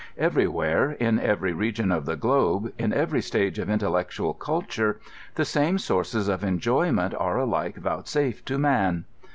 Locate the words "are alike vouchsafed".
7.13-8.47